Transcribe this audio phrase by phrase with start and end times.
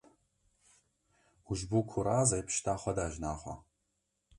[1.49, 3.53] ....’’û ji bo ku razê pişta xwe da jina xwe.